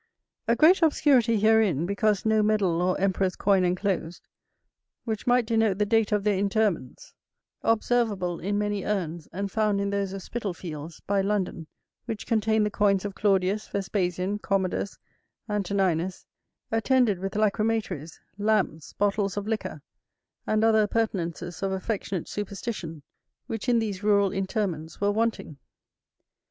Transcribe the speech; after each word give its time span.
A 0.47 0.55
great 0.55 0.81
obscurity 0.81 1.39
herein, 1.39 1.85
because 1.85 2.25
no 2.25 2.41
medal 2.41 2.81
or 2.81 2.99
emperor's 2.99 3.35
coin 3.35 3.63
enclosed, 3.63 4.27
which 5.03 5.27
might 5.27 5.45
denote 5.45 5.77
the 5.77 5.85
date 5.85 6.11
of 6.11 6.23
their 6.23 6.39
interments; 6.39 7.13
observable 7.61 8.39
in 8.39 8.57
many 8.57 8.83
urns, 8.83 9.27
and 9.31 9.51
found 9.51 9.79
in 9.79 9.91
those 9.91 10.11
of 10.11 10.23
Spitalfields, 10.23 11.01
by 11.01 11.21
London, 11.21 11.67
which 12.05 12.25
contained 12.25 12.65
the 12.65 12.71
coins 12.71 13.05
of 13.05 13.13
Claudius, 13.13 13.67
Vespasian, 13.67 14.39
Commodus, 14.39 14.97
Antoninus, 15.47 16.25
attended 16.71 17.19
with 17.19 17.35
lacrymatories, 17.35 18.19
lamps, 18.39 18.93
bottles 18.93 19.37
of 19.37 19.45
liquor, 19.45 19.83
and 20.47 20.63
other 20.63 20.81
appurtenances 20.81 21.61
of 21.61 21.71
affectionate 21.71 22.27
superstition, 22.27 23.03
which 23.45 23.69
in 23.69 23.77
these 23.77 24.01
rural 24.01 24.31
interments 24.31 24.99
were 24.99 25.11
wanting. 25.11 25.57